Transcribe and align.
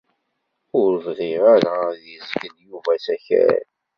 Ur 0.79 0.91
bɣiɣ 1.05 1.43
ara 1.55 1.73
ad 1.89 2.01
yezgel 2.11 2.55
Yuba 2.67 2.91
asakal. 2.95 3.57